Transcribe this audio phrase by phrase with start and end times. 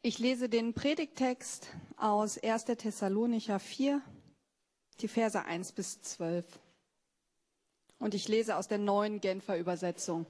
[0.00, 1.66] Ich lese den Predigtext
[1.96, 2.66] aus 1.
[2.66, 4.00] Thessalonicher 4,
[5.00, 6.46] die Verse 1 bis 12.
[7.98, 10.24] Und ich lese aus der neuen Genfer Übersetzung.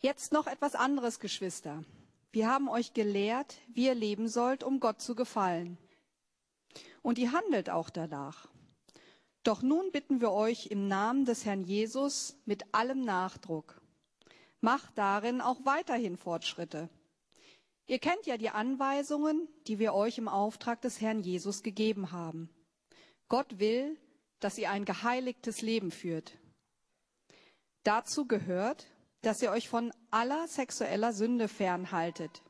[0.00, 1.84] Jetzt noch etwas anderes, Geschwister.
[2.32, 5.78] Wir haben euch gelehrt, wie ihr leben sollt, um Gott zu gefallen.
[7.02, 8.48] Und ihr handelt auch danach.
[9.44, 13.80] Doch nun bitten wir euch im Namen des Herrn Jesus mit allem Nachdruck.
[14.60, 16.88] Macht darin auch weiterhin Fortschritte.
[17.86, 22.50] Ihr kennt ja die Anweisungen, die wir euch im Auftrag des Herrn Jesus gegeben haben.
[23.28, 23.96] Gott will,
[24.40, 26.36] dass ihr ein geheiligtes Leben führt.
[27.84, 28.86] Dazu gehört,
[29.22, 32.42] dass ihr euch von aller sexueller Sünde fernhaltet.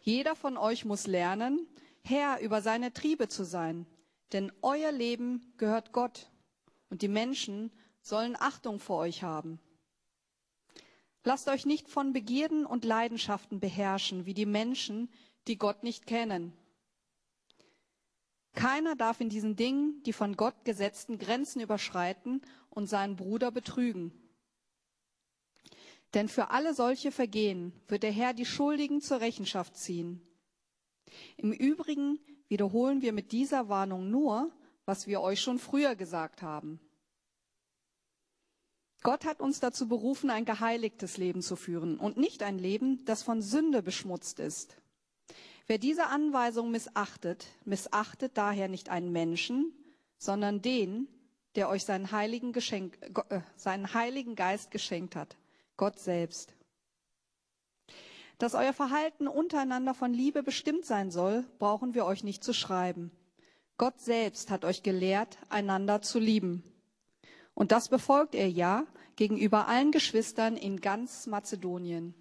[0.00, 1.66] Jeder von euch muss lernen,
[2.04, 3.86] Herr über seine Triebe zu sein,
[4.32, 6.30] denn euer Leben gehört Gott
[6.90, 9.60] und die Menschen sollen Achtung vor euch haben.
[11.24, 15.08] Lasst euch nicht von Begierden und Leidenschaften beherrschen, wie die Menschen,
[15.46, 16.52] die Gott nicht kennen.
[18.54, 24.12] Keiner darf in diesen Dingen die von Gott gesetzten Grenzen überschreiten und seinen Bruder betrügen.
[26.14, 30.20] Denn für alle solche Vergehen wird der Herr die Schuldigen zur Rechenschaft ziehen.
[31.36, 34.52] Im Übrigen wiederholen wir mit dieser Warnung nur,
[34.84, 36.80] was wir euch schon früher gesagt haben.
[39.02, 43.22] Gott hat uns dazu berufen, ein geheiligtes Leben zu führen und nicht ein Leben, das
[43.22, 44.76] von Sünde beschmutzt ist.
[45.66, 49.72] Wer diese Anweisung missachtet, missachtet daher nicht einen Menschen,
[50.18, 51.08] sondern den,
[51.56, 55.36] der euch seinen heiligen, Geschenk, äh, seinen heiligen Geist geschenkt hat,
[55.76, 56.54] Gott selbst.
[58.38, 63.10] Dass euer Verhalten untereinander von Liebe bestimmt sein soll, brauchen wir euch nicht zu schreiben.
[63.78, 66.71] Gott selbst hat euch gelehrt, einander zu lieben.
[67.54, 68.86] Und das befolgt er ja
[69.16, 72.14] gegenüber allen Geschwistern in ganz Mazedonien.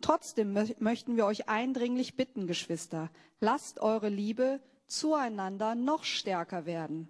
[0.00, 3.10] Trotzdem möchten wir euch eindringlich bitten, Geschwister,
[3.40, 7.08] lasst eure Liebe zueinander noch stärker werden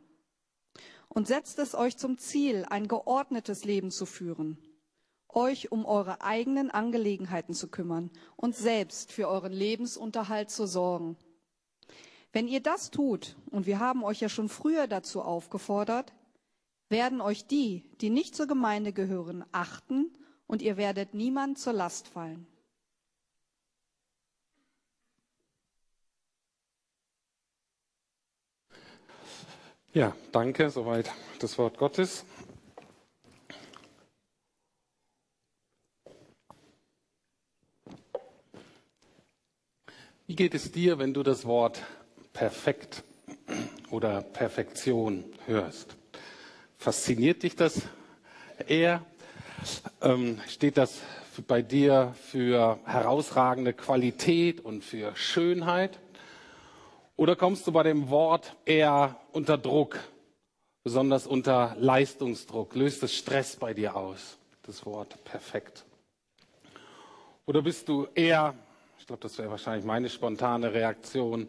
[1.09, 4.59] und setzt es euch zum Ziel, ein geordnetes Leben zu führen,
[5.29, 11.17] euch um eure eigenen Angelegenheiten zu kümmern und selbst für euren Lebensunterhalt zu sorgen.
[12.33, 16.13] Wenn ihr das tut, und wir haben euch ja schon früher dazu aufgefordert,
[16.89, 20.13] werden euch die, die nicht zur Gemeinde gehören, achten
[20.47, 22.47] und ihr werdet niemand zur Last fallen.
[29.93, 32.25] Ja, danke, soweit das Wort Gottes.
[40.27, 41.83] Wie geht es dir, wenn du das Wort
[42.35, 43.05] perfekt
[43.91, 45.97] oder Perfektion hörst?
[46.79, 47.83] Fasziniert dich das
[48.69, 49.05] eher?
[50.01, 51.01] Ähm, steht das
[51.49, 55.99] bei dir für herausragende Qualität und für Schönheit?
[57.17, 59.99] Oder kommst du bei dem Wort eher unter Druck,
[60.85, 62.75] besonders unter Leistungsdruck?
[62.75, 65.85] Löst es Stress bei dir aus, das Wort perfekt?
[67.47, 68.55] Oder bist du eher,
[68.99, 71.49] ich glaube, das wäre wahrscheinlich meine spontane Reaktion,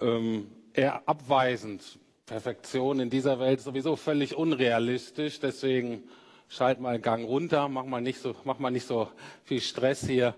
[0.00, 1.98] ähm, eher abweisend?
[2.28, 6.02] Perfektion in dieser Welt ist sowieso völlig unrealistisch, deswegen
[6.46, 9.08] schalt mal einen Gang runter, mach mal nicht so, mach mal nicht so
[9.44, 10.34] viel Stress hier,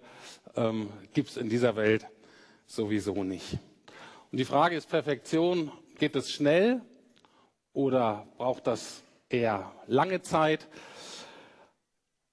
[0.55, 2.07] ähm, gibt es in dieser Welt
[2.65, 3.59] sowieso nicht.
[4.31, 6.81] Und die Frage ist Perfektion, geht es schnell
[7.73, 10.69] oder braucht das eher lange Zeit?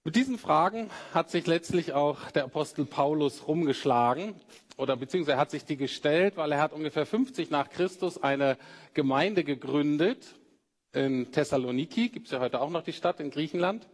[0.07, 4.35] Mit diesen Fragen hat sich letztlich auch der Apostel Paulus rumgeschlagen
[4.77, 8.57] oder beziehungsweise hat sich die gestellt, weil er hat ungefähr 50 nach Christus eine
[8.93, 10.25] Gemeinde gegründet
[10.93, 13.85] in Thessaloniki, gibt es ja heute auch noch die Stadt in Griechenland.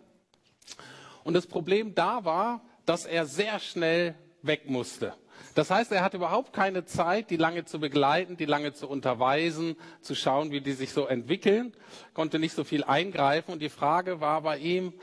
[1.24, 4.14] Und das Problem da war, dass er sehr schnell
[4.44, 5.16] weg musste.
[5.56, 9.78] Das heißt, er hatte überhaupt keine Zeit, die lange zu begleiten, die lange zu unterweisen,
[10.02, 11.74] zu schauen, wie die sich so entwickeln,
[12.14, 13.52] konnte nicht so viel eingreifen.
[13.52, 14.94] Und die Frage war bei ihm,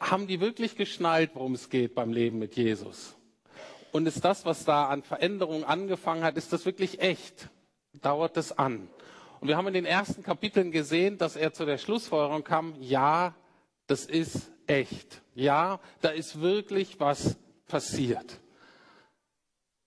[0.00, 3.14] haben die wirklich geschnallt, worum es geht beim Leben mit Jesus?
[3.92, 7.50] Und ist das, was da an Veränderungen angefangen hat, ist das wirklich echt?
[8.00, 8.88] Dauert es an?
[9.40, 13.34] Und wir haben in den ersten Kapiteln gesehen, dass er zu der Schlussfolgerung kam, ja,
[13.86, 15.22] das ist echt.
[15.34, 17.36] Ja, da ist wirklich was
[17.66, 18.40] passiert.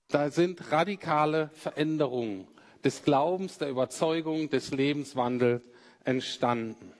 [0.10, 2.48] Da sind radikale Veränderungen
[2.84, 5.64] des Glaubens, der Überzeugung, des Lebenswandels
[6.04, 6.92] entstanden.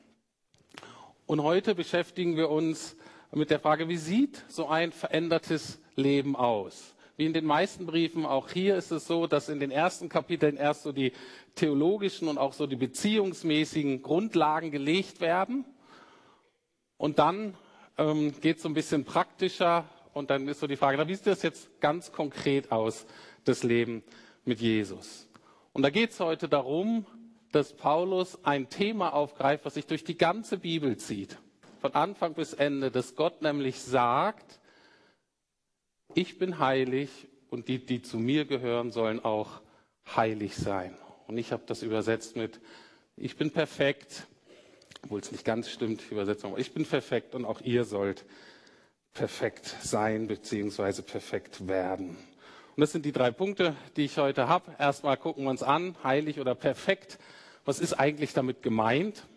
[1.26, 2.96] Und heute beschäftigen wir uns
[3.36, 6.94] mit der Frage, wie sieht so ein verändertes Leben aus?
[7.16, 10.58] Wie in den meisten Briefen, auch hier ist es so, dass in den ersten Kapiteln
[10.58, 11.14] erst so die
[11.56, 15.66] theologischen und auch so die beziehungsmäßigen Grundlagen gelegt werden.
[16.98, 17.56] Und dann
[17.98, 21.28] ähm, geht es so ein bisschen praktischer Und dann ist so die Frage, wie sieht
[21.28, 23.06] das jetzt ganz konkret aus,
[23.46, 24.04] das Leben
[24.46, 25.28] mit Jesus?
[25.74, 27.06] Und da geht es heute darum,
[27.52, 31.38] dass Paulus ein Thema aufgreift, was sich durch die ganze Bibel zieht.
[31.84, 34.62] Von Anfang bis Ende, dass Gott nämlich sagt,
[36.16, 39.60] ich bin heilig und die, die zu mir gehören, sollen auch
[40.16, 40.98] heilig sein.
[41.28, 42.62] Und ich habe das übersetzt mit,
[43.18, 44.28] ich bin perfekt,
[45.04, 48.24] obwohl es nicht ganz stimmt, die Übersetzung, aber ich bin perfekt und auch ihr sollt
[49.12, 51.02] perfekt sein bzw.
[51.02, 52.12] perfekt werden.
[52.78, 54.74] Und das sind die drei Punkte, die ich heute habe.
[54.80, 57.20] Erstmal gucken wir uns an, heilig oder perfekt.
[57.66, 59.28] Was ist eigentlich damit gemeint?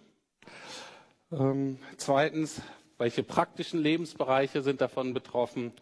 [1.33, 2.61] Ähm, zweitens,
[2.99, 5.73] welche praktischen Lebensbereiche sind davon betroffen?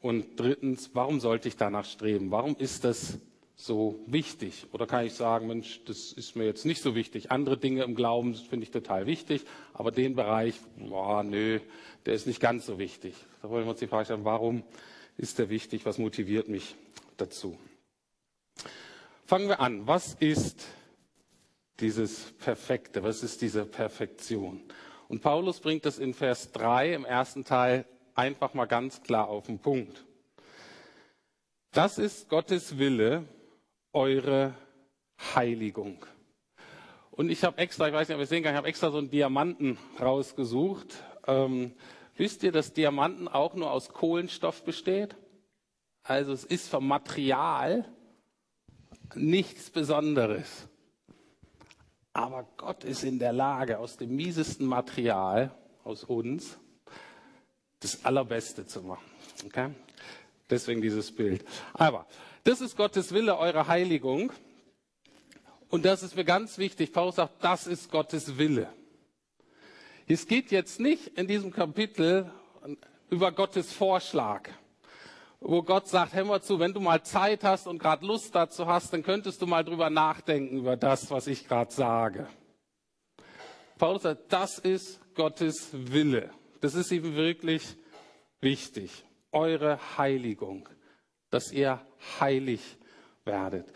[0.00, 2.30] Und drittens, warum sollte ich danach streben?
[2.30, 3.18] Warum ist das
[3.54, 4.66] so wichtig?
[4.72, 7.30] Oder kann ich sagen, Mensch, das ist mir jetzt nicht so wichtig.
[7.30, 9.44] Andere Dinge im Glauben finde ich total wichtig,
[9.74, 11.60] aber den Bereich, boah, nö,
[12.06, 13.14] der ist nicht ganz so wichtig.
[13.42, 14.62] Da wollen wir uns die Frage stellen, warum
[15.18, 15.84] ist der wichtig?
[15.84, 16.74] Was motiviert mich
[17.18, 17.58] dazu?
[19.26, 19.86] Fangen wir an.
[19.86, 20.66] Was ist
[21.80, 23.02] dieses Perfekte?
[23.02, 24.62] Was ist diese Perfektion?
[25.08, 27.84] Und Paulus bringt das in Vers 3 im ersten Teil
[28.14, 30.04] einfach mal ganz klar auf den Punkt.
[31.72, 33.24] Das ist Gottes Wille,
[33.92, 34.54] eure
[35.34, 36.04] Heiligung.
[37.10, 38.98] Und ich habe extra, ich weiß nicht, ob ihr sehen kann, ich habe extra so
[38.98, 41.02] einen Diamanten rausgesucht.
[41.26, 41.72] Ähm,
[42.16, 45.16] wisst ihr, dass Diamanten auch nur aus Kohlenstoff besteht?
[46.02, 47.84] Also es ist vom Material
[49.14, 50.69] nichts Besonderes.
[52.12, 55.54] Aber Gott ist in der Lage, aus dem miesesten Material,
[55.84, 56.58] aus uns,
[57.80, 59.04] das Allerbeste zu machen.
[59.46, 59.70] Okay?
[60.48, 61.44] Deswegen dieses Bild.
[61.72, 62.06] Aber
[62.44, 64.32] das ist Gottes Wille, eure Heiligung.
[65.68, 66.92] Und das ist mir ganz wichtig.
[66.92, 68.72] Paulus sagt, das ist Gottes Wille.
[70.08, 72.32] Es geht jetzt nicht in diesem Kapitel
[73.10, 74.48] über Gottes Vorschlag,
[75.40, 78.66] wo Gott sagt, hör mal zu, wenn du mal Zeit hast und gerade Lust dazu
[78.66, 82.28] hast, dann könntest du mal drüber nachdenken über das, was ich gerade sage.
[83.78, 86.30] Paulus sagt, das ist Gottes Wille.
[86.60, 87.76] Das ist ihm wirklich
[88.40, 89.04] wichtig.
[89.32, 90.68] Eure Heiligung
[91.30, 91.80] dass ihr
[92.18, 92.60] heilig
[93.24, 93.72] werdet.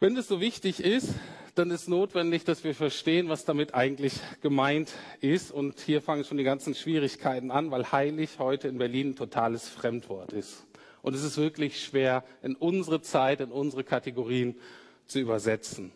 [0.00, 1.10] Wenn es so wichtig ist,
[1.54, 5.50] dann ist notwendig, dass wir verstehen, was damit eigentlich gemeint ist.
[5.50, 9.68] Und hier fangen schon die ganzen Schwierigkeiten an, weil heilig heute in Berlin ein totales
[9.68, 10.66] Fremdwort ist.
[11.02, 14.56] Und es ist wirklich schwer, in unsere Zeit, in unsere Kategorien
[15.06, 15.92] zu übersetzen.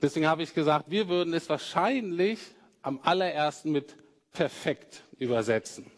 [0.00, 2.38] Deswegen habe ich gesagt, wir würden es wahrscheinlich
[2.82, 3.96] am allerersten mit
[4.32, 5.90] perfekt übersetzen.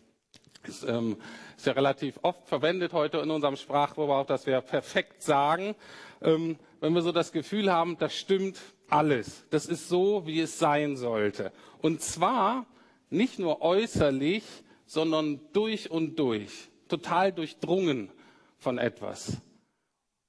[0.67, 1.17] Ist, ähm,
[1.57, 5.75] ist ja relativ oft verwendet heute in unserem Sprachgebrauch, dass wir perfekt sagen,
[6.23, 8.59] ähm, wenn wir so das Gefühl haben, das stimmt
[8.95, 9.45] alles.
[9.51, 11.53] Das ist so, wie es sein sollte.
[11.83, 12.67] Und zwar
[13.11, 14.45] nicht nur äußerlich,
[14.87, 16.71] sondern durch und durch.
[16.89, 18.11] Total durchdrungen
[18.57, 19.39] von etwas.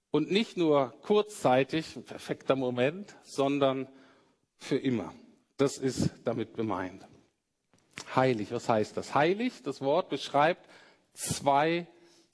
[0.09, 3.87] Und nicht nur kurzzeitig, ein perfekter Moment, sondern
[4.57, 5.13] für immer.
[5.57, 7.05] Das ist damit gemeint.
[8.15, 9.13] Heilig, was heißt das?
[9.13, 10.67] Heilig, das Wort beschreibt
[11.13, 11.85] zwei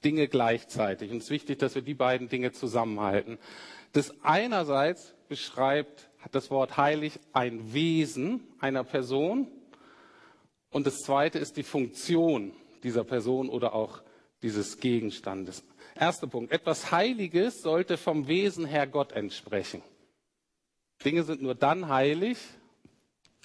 [0.03, 1.11] Dinge gleichzeitig.
[1.11, 3.37] Und es ist wichtig, dass wir die beiden Dinge zusammenhalten.
[3.93, 9.47] Das einerseits beschreibt hat das Wort heilig ein Wesen einer Person
[10.69, 14.01] und das zweite ist die Funktion dieser Person oder auch
[14.41, 15.63] dieses Gegenstandes.
[15.95, 16.51] Erster Punkt.
[16.51, 19.83] Etwas Heiliges sollte vom Wesen her Gott entsprechen.
[21.03, 22.37] Dinge sind nur dann heilig,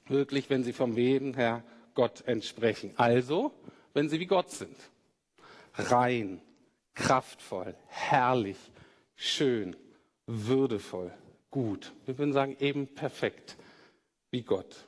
[0.07, 1.65] wirklich, wenn sie vom Wesen her
[1.95, 2.93] Gott entsprechen.
[2.97, 3.53] Also,
[3.95, 4.77] wenn sie wie Gott sind.
[5.75, 6.41] Rein,
[6.95, 8.59] kraftvoll, herrlich,
[9.17, 9.77] schön,
[10.27, 11.13] würdevoll,
[11.51, 11.93] gut.
[12.05, 13.57] Wir würden sagen, eben perfekt,
[14.31, 14.87] wie Gott.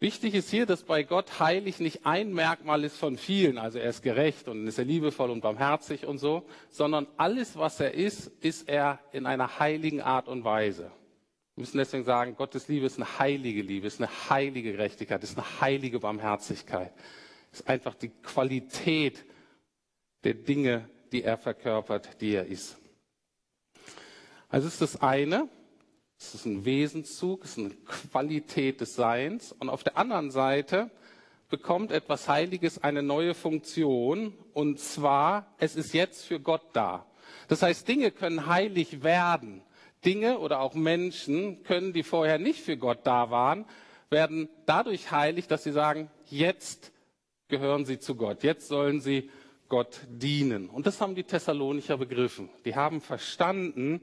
[0.00, 3.90] Wichtig ist hier, dass bei Gott heilig nicht ein Merkmal ist von vielen, also er
[3.90, 8.28] ist gerecht und ist er liebevoll und barmherzig und so, sondern alles, was er ist,
[8.40, 10.92] ist er in einer heiligen Art und Weise.
[11.56, 15.36] Wir müssen deswegen sagen, Gottes Liebe ist eine heilige Liebe, ist eine heilige Gerechtigkeit, ist
[15.36, 16.92] eine heilige Barmherzigkeit.
[17.50, 19.24] Ist einfach die Qualität
[20.22, 22.78] der Dinge, die er verkörpert, die er ist.
[24.48, 25.48] Also ist das eine,
[26.18, 27.70] es ist ein Wesenszug, es ist eine
[28.10, 29.52] Qualität des Seins.
[29.52, 30.90] Und auf der anderen Seite
[31.48, 34.32] bekommt etwas Heiliges eine neue Funktion.
[34.54, 37.06] Und zwar, es ist jetzt für Gott da.
[37.48, 39.62] Das heißt, Dinge können heilig werden.
[40.04, 43.64] Dinge oder auch Menschen können, die vorher nicht für Gott da waren,
[44.10, 46.92] werden dadurch heilig, dass sie sagen, jetzt
[47.48, 49.30] gehören sie zu Gott, jetzt sollen sie
[49.68, 50.68] Gott dienen.
[50.70, 52.48] Und das haben die Thessalonicher begriffen.
[52.64, 54.00] Die haben verstanden,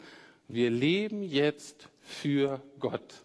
[0.47, 3.23] wir leben jetzt für Gott.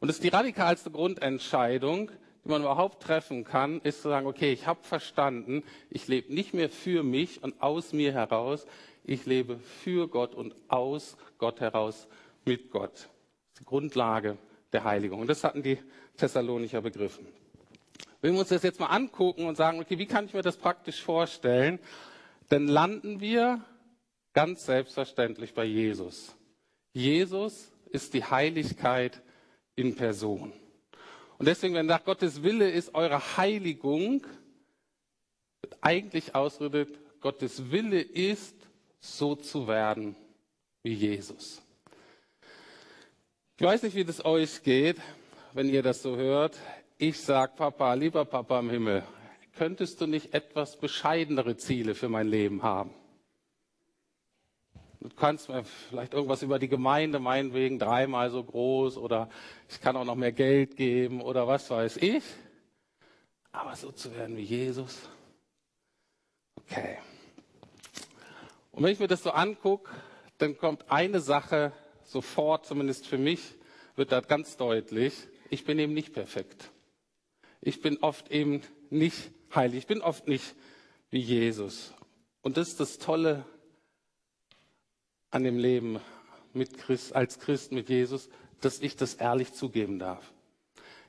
[0.00, 2.10] Und das ist die radikalste Grundentscheidung,
[2.44, 6.54] die man überhaupt treffen kann, ist zu sagen, okay, ich habe verstanden, ich lebe nicht
[6.54, 8.66] mehr für mich und aus mir heraus,
[9.04, 12.08] ich lebe für Gott und aus Gott heraus
[12.44, 12.92] mit Gott.
[12.92, 13.02] Das
[13.54, 14.38] ist die Grundlage
[14.72, 15.20] der Heiligung.
[15.20, 15.78] Und das hatten die
[16.16, 17.26] Thessalonicher begriffen.
[18.20, 20.56] Wenn wir uns das jetzt mal angucken und sagen, okay, wie kann ich mir das
[20.56, 21.78] praktisch vorstellen,
[22.48, 23.64] dann landen wir
[24.32, 26.37] ganz selbstverständlich bei Jesus.
[26.98, 29.22] Jesus ist die Heiligkeit
[29.76, 30.52] in Person.
[31.38, 34.26] Und deswegen, wenn nach Gottes Wille ist eure Heiligung,
[35.62, 38.56] wird eigentlich ausgedrückt, Gottes Wille ist,
[39.00, 40.16] so zu werden
[40.82, 41.62] wie Jesus.
[43.56, 44.96] Ich weiß nicht, wie das euch geht,
[45.52, 46.58] wenn ihr das so hört.
[46.96, 49.04] Ich sag, Papa, lieber Papa im Himmel,
[49.54, 52.90] könntest du nicht etwas bescheidenere Ziele für mein Leben haben?
[55.00, 59.28] Du kannst mir vielleicht irgendwas über die Gemeinde meinetwegen dreimal so groß oder
[59.68, 62.24] ich kann auch noch mehr Geld geben oder was weiß ich.
[63.52, 65.08] Aber so zu werden wie Jesus.
[66.56, 66.98] Okay.
[68.72, 69.90] Und wenn ich mir das so angucke,
[70.38, 71.72] dann kommt eine Sache
[72.04, 73.40] sofort, zumindest für mich,
[73.94, 75.28] wird da ganz deutlich.
[75.50, 76.70] Ich bin eben nicht perfekt.
[77.60, 79.78] Ich bin oft eben nicht heilig.
[79.78, 80.54] Ich bin oft nicht
[81.10, 81.94] wie Jesus.
[82.42, 83.44] Und das ist das Tolle
[85.30, 86.00] an dem Leben
[86.52, 88.28] mit Christ, als Christ mit Jesus,
[88.60, 90.32] dass ich das ehrlich zugeben darf.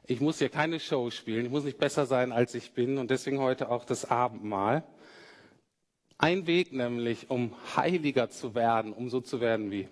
[0.05, 3.11] Ich muss hier keine Show spielen, ich muss nicht besser sein, als ich bin und
[3.11, 4.83] deswegen heute auch das Abendmahl.
[6.17, 9.87] Ein Weg nämlich, um heiliger zu werden, um so zu werden wie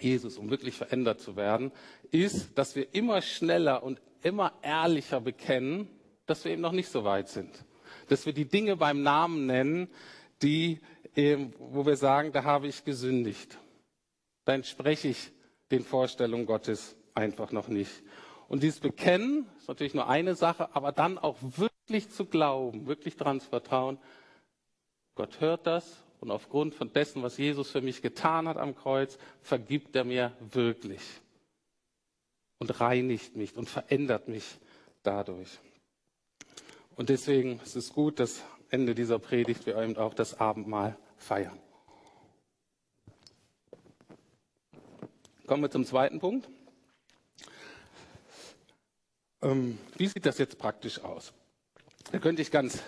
[0.00, 1.72] Jesus, um wirklich verändert zu werden,
[2.10, 5.88] ist, dass wir immer schneller und immer ehrlicher bekennen,
[6.26, 7.64] dass wir eben noch nicht so weit sind.
[8.08, 9.88] Dass wir die Dinge beim Namen nennen,
[10.42, 10.80] die
[11.14, 13.58] wo wir sagen, da habe ich gesündigt.
[14.44, 15.32] Da entspreche ich
[15.70, 18.02] den Vorstellungen Gottes einfach noch nicht.
[18.48, 23.16] Und dieses Bekennen ist natürlich nur eine Sache, aber dann auch wirklich zu glauben, wirklich
[23.16, 23.98] daran zu vertrauen,
[25.14, 29.18] Gott hört das und aufgrund von dessen, was Jesus für mich getan hat am Kreuz,
[29.42, 31.02] vergibt er mir wirklich
[32.58, 34.58] und reinigt mich und verändert mich
[35.02, 35.58] dadurch.
[36.96, 41.58] Und deswegen ist es gut, dass Ende dieser Predigt wir eben auch das Abendmahl feiern.
[45.46, 46.48] Kommen wir zum zweiten Punkt.
[49.42, 51.32] Ähm, wie sieht das jetzt praktisch aus?
[52.12, 52.80] Da könnte ich ganz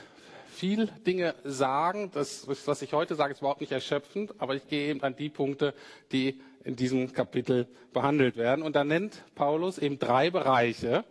[0.52, 2.10] viel Dinge sagen.
[2.14, 5.28] Das, was ich heute sage, ist überhaupt nicht erschöpfend, aber ich gehe eben an die
[5.28, 5.74] Punkte,
[6.12, 8.62] die in diesem Kapitel behandelt werden.
[8.62, 11.04] Und da nennt Paulus eben drei Bereiche,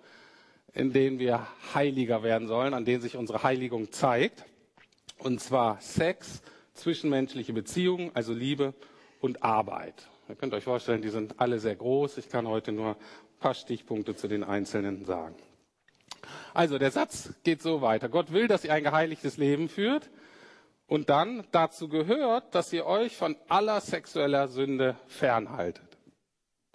[0.74, 4.46] in denen wir heiliger werden sollen, an denen sich unsere Heiligung zeigt.
[5.24, 6.42] Und zwar Sex,
[6.74, 8.74] zwischenmenschliche Beziehungen, also Liebe
[9.20, 10.08] und Arbeit.
[10.28, 12.18] Ihr könnt euch vorstellen, die sind alle sehr groß.
[12.18, 15.36] Ich kann heute nur ein paar Stichpunkte zu den einzelnen sagen.
[16.56, 18.10] Also der Satz geht so weiter.
[18.10, 20.10] Gott will, dass ihr ein geheiligtes Leben führt.
[20.88, 26.00] Und dann dazu gehört, dass ihr euch von aller sexueller Sünde fernhaltet.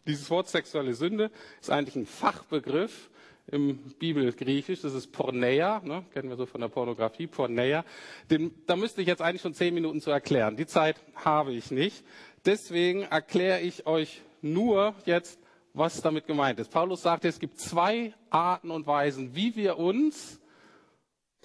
[0.06, 3.10] Dieses Wort sexuelle Sünde ist eigentlich ein Fachbegriff
[3.48, 7.84] im Bibelgriechisch, das ist Porneia, ne, kennen wir so von der Pornografie, Porneia.
[8.30, 10.56] Den, da müsste ich jetzt eigentlich schon zehn Minuten zu erklären.
[10.56, 12.04] Die Zeit habe ich nicht.
[12.44, 15.40] Deswegen erkläre ich euch nur jetzt,
[15.74, 16.70] was damit gemeint ist.
[16.70, 20.40] Paulus sagt, es gibt zwei Arten und Weisen, wie wir uns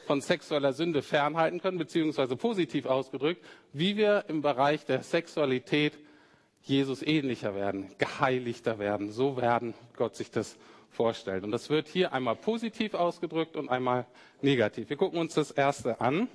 [0.08, 6.00] von sexueller Sünde fernhalten können, beziehungsweise positiv ausgedrückt, wie wir im Bereich der Sexualität
[6.64, 10.58] Jesus ähnlicher werden, geheiligter werden, so werden, Gott sich das
[10.92, 11.44] vorstellt.
[11.44, 14.06] Und das wird hier einmal positiv ausgedrückt und einmal
[14.42, 14.90] negativ.
[14.90, 16.28] Wir gucken uns das erste an.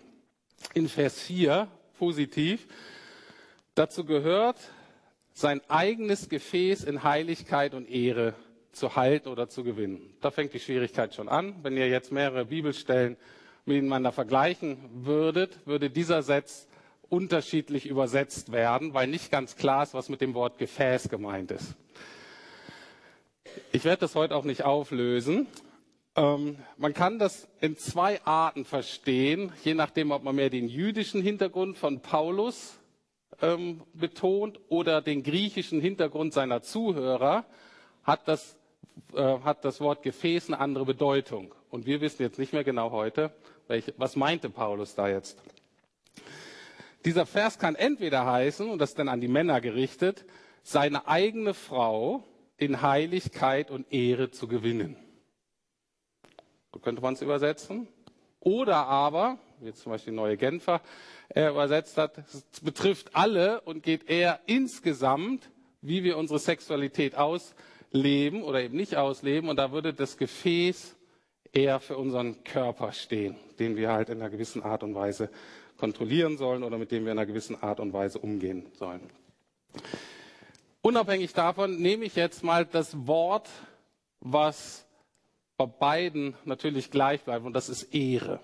[0.75, 2.66] In Vers 4, positiv.
[3.75, 4.56] Dazu gehört,
[5.32, 8.34] sein eigenes Gefäß in Heiligkeit und Ehre
[8.72, 10.14] zu halten oder zu gewinnen.
[10.20, 11.56] Da fängt die Schwierigkeit schon an.
[11.62, 13.16] Wenn ihr jetzt mehrere Bibelstellen
[13.64, 16.68] miteinander vergleichen würdet, würde dieser Satz
[17.08, 21.76] unterschiedlich übersetzt werden, weil nicht ganz klar ist, was mit dem Wort Gefäß gemeint ist.
[23.72, 25.46] Ich werde das heute auch nicht auflösen.
[26.16, 31.22] Ähm, man kann das in zwei Arten verstehen, je nachdem, ob man mehr den jüdischen
[31.22, 32.78] Hintergrund von Paulus
[33.42, 37.44] ähm, betont oder den griechischen Hintergrund seiner Zuhörer,
[38.02, 38.56] hat das,
[39.14, 41.54] äh, hat das Wort Gefäß eine andere Bedeutung.
[41.70, 43.32] Und wir wissen jetzt nicht mehr genau heute,
[43.68, 45.42] welche, was meinte Paulus da jetzt.
[47.04, 50.25] Dieser Vers kann entweder heißen, und das ist dann an die Männer gerichtet,
[50.62, 52.25] seine eigene Frau
[52.56, 54.96] in Heiligkeit und Ehre zu gewinnen.
[56.72, 57.88] So könnte man es übersetzen.
[58.40, 60.80] Oder aber, wie zum Beispiel die neue Genfer
[61.28, 68.42] er übersetzt hat, es betrifft alle und geht eher insgesamt, wie wir unsere Sexualität ausleben
[68.42, 69.48] oder eben nicht ausleben.
[69.48, 70.96] Und da würde das Gefäß
[71.52, 75.30] eher für unseren Körper stehen, den wir halt in einer gewissen Art und Weise
[75.76, 79.00] kontrollieren sollen oder mit dem wir in einer gewissen Art und Weise umgehen sollen.
[80.87, 83.50] Unabhängig davon nehme ich jetzt mal das Wort,
[84.21, 84.87] was
[85.57, 88.38] bei beiden natürlich gleich bleibt, und das ist Ehre.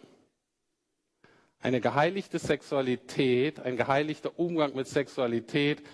[1.61, 5.85] Eine geheiligte Sexualität, ein geheiligter Umgang mit Sexualität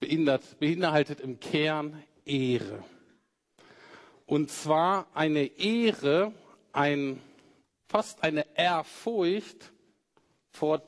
[0.00, 2.82] beinhaltet im Kern Ehre.
[4.24, 6.32] Und zwar eine Ehre,
[6.72, 7.20] ein,
[7.86, 9.74] fast eine Ehrfurcht
[10.52, 10.80] vor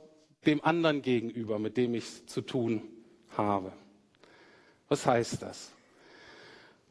[0.47, 2.89] dem anderen gegenüber, mit dem ich zu tun
[3.37, 3.75] habe.
[4.90, 5.70] Was heißt das?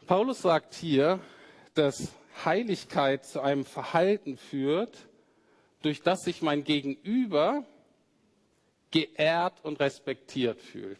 [0.07, 1.19] Paulus sagt hier,
[1.73, 2.13] dass
[2.45, 4.97] Heiligkeit zu einem Verhalten führt,
[5.81, 7.65] durch das sich mein Gegenüber
[8.91, 10.99] geehrt und respektiert fühlt.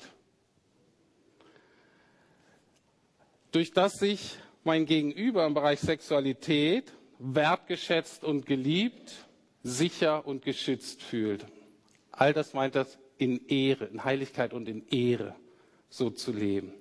[3.53, 9.25] Durch das sich mein Gegenüber im Bereich Sexualität wertgeschätzt und geliebt,
[9.63, 11.45] sicher und geschützt fühlt.
[12.11, 15.33] All das meint das in Ehre, in Heiligkeit und in Ehre
[15.89, 16.73] so zu leben.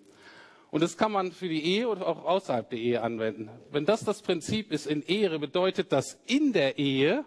[0.71, 3.49] Und das kann man für die Ehe oder auch außerhalb der Ehe anwenden.
[3.71, 7.25] Wenn das das Prinzip ist in Ehre, bedeutet das in der Ehe,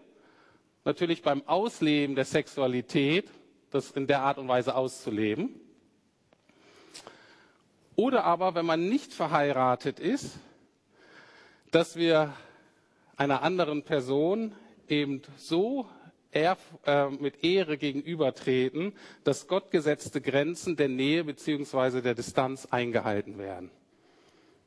[0.86, 3.30] natürlich beim Ausleben der Sexualität,
[3.72, 5.60] das in der Art und Weise auszuleben.
[7.96, 10.40] Oder aber, wenn man nicht verheiratet ist,
[11.72, 12.34] dass wir
[13.16, 14.54] einer anderen Person
[14.88, 15.90] eben so
[16.32, 23.70] er, äh, mit Ehre gegenübertreten, dass gottgesetzte Grenzen der Nähe beziehungsweise der Distanz eingehalten werden.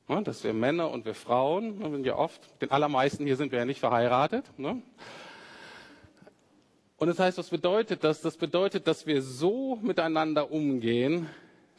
[0.09, 3.53] Ja, dass wir Männer und wir Frauen, wir sind ja oft, den allermeisten hier sind
[3.53, 4.45] wir ja nicht verheiratet.
[4.59, 4.83] Ne?
[6.99, 8.21] Und das heißt, was bedeutet das?
[8.21, 11.29] Das bedeutet, dass wir so miteinander umgehen,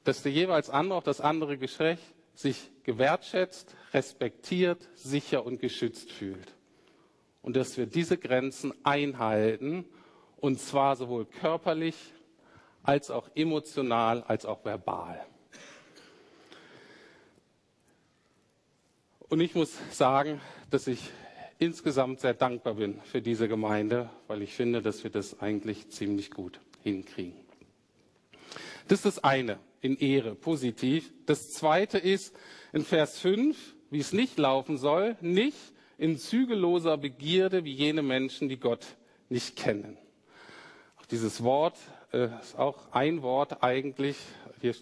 [0.03, 6.54] dass der jeweils andere, auch das andere Geschlecht, sich gewertschätzt, respektiert, sicher und geschützt fühlt
[7.45, 9.85] und dass wir diese Grenzen einhalten,
[10.37, 11.95] und zwar sowohl körperlich
[12.81, 15.23] als auch emotional als auch verbal.
[19.29, 21.11] Und ich muss sagen, dass ich
[21.59, 26.31] insgesamt sehr dankbar bin für diese Gemeinde, weil ich finde, dass wir das eigentlich ziemlich
[26.31, 27.39] gut hinkriegen.
[28.87, 31.13] Das ist das eine, in Ehre, positiv.
[31.27, 32.35] Das zweite ist
[32.73, 38.49] in Vers 5, wie es nicht laufen soll, nicht in zügelloser Begierde wie jene Menschen,
[38.49, 38.85] die Gott
[39.29, 39.97] nicht kennen.
[40.99, 41.77] Auch dieses Wort
[42.11, 44.17] äh, ist auch ein Wort eigentlich,
[44.61, 44.75] hier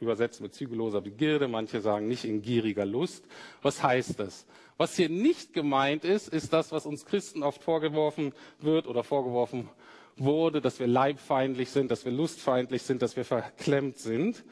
[0.00, 3.24] übersetzt mit zügelloser Begierde, manche sagen nicht in gieriger Lust.
[3.62, 4.46] Was heißt das?
[4.76, 9.68] Was hier nicht gemeint ist, ist das, was uns Christen oft vorgeworfen wird oder vorgeworfen
[10.16, 14.44] wurde, dass wir leibfeindlich sind, dass wir lustfeindlich sind, dass wir verklemmt sind.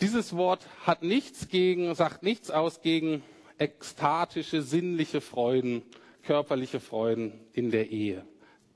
[0.00, 3.22] Dieses Wort hat nichts gegen, sagt nichts aus gegen
[3.58, 5.82] ekstatische, sinnliche Freuden,
[6.22, 8.24] körperliche Freuden in der Ehe.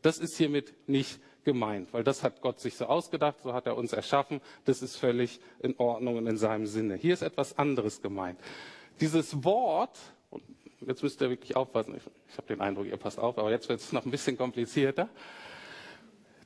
[0.02, 3.76] Das ist hiermit nicht gemeint, weil das hat Gott sich so ausgedacht, so hat er
[3.76, 4.40] uns erschaffen.
[4.64, 6.96] Das ist völlig in Ordnung und in seinem Sinne.
[6.96, 8.38] Hier ist etwas anderes gemeint.
[9.00, 9.98] Dieses Wort,
[10.30, 10.42] und
[10.80, 13.68] jetzt müsst ihr wirklich aufpassen, ich, ich habe den Eindruck, ihr passt auf, aber jetzt
[13.68, 15.08] wird es noch ein bisschen komplizierter.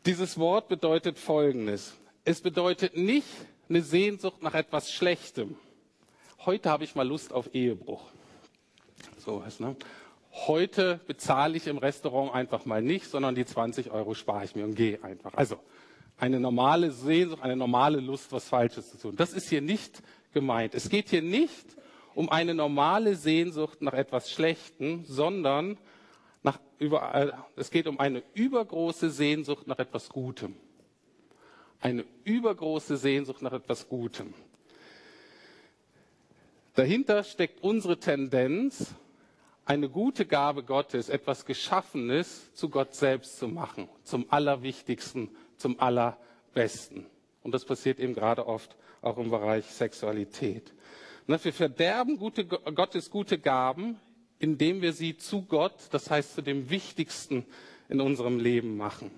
[0.04, 1.94] Dieses Wort bedeutet Folgendes.
[2.24, 3.28] Es bedeutet nicht
[3.68, 5.56] eine Sehnsucht nach etwas Schlechtem.
[6.44, 8.02] Heute habe ich mal Lust auf Ehebruch
[9.26, 9.60] sowas.
[9.60, 9.76] Ne?
[10.46, 14.64] Heute bezahle ich im Restaurant einfach mal nicht, sondern die 20 Euro spare ich mir
[14.64, 15.34] und gehe einfach.
[15.34, 15.58] Also
[16.16, 19.16] eine normale Sehnsucht, eine normale Lust, was Falsches zu tun.
[19.16, 20.74] Das ist hier nicht gemeint.
[20.74, 21.76] Es geht hier nicht
[22.14, 25.76] um eine normale Sehnsucht nach etwas Schlechtem, sondern
[26.42, 30.54] nach überall, es geht um eine übergroße Sehnsucht nach etwas Gutem.
[31.80, 34.32] Eine übergroße Sehnsucht nach etwas Gutem.
[36.74, 38.94] Dahinter steckt unsere Tendenz,
[39.66, 47.04] eine gute Gabe Gottes, etwas Geschaffenes zu Gott selbst zu machen, zum Allerwichtigsten, zum Allerbesten.
[47.42, 50.72] Und das passiert eben gerade oft auch im Bereich Sexualität.
[51.26, 53.98] wir verderben gute, Gottes gute Gaben,
[54.38, 57.44] indem wir sie zu Gott, das heißt zu dem Wichtigsten
[57.88, 59.10] in unserem Leben machen.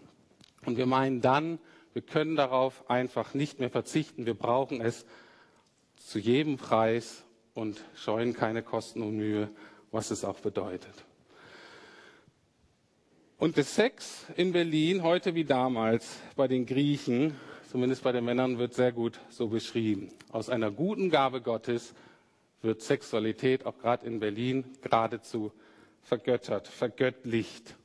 [0.65, 1.59] Und wir meinen dann,
[1.93, 5.05] wir können darauf einfach nicht mehr verzichten, wir brauchen es
[5.97, 9.51] zu jedem Preis und scheuen keine Kosten und Mühe
[9.91, 10.95] was es auch bedeutet.
[13.39, 17.37] Und der Sex in Berlin, heute wie damals bei den Griechen,
[17.71, 20.11] zumindest bei den Männern, wird sehr gut so beschrieben.
[20.31, 21.95] Aus einer guten Gabe Gottes
[22.63, 25.53] wird Sexualität auch gerade in Berlin geradezu
[26.03, 27.77] vergöttert, vergöttlicht.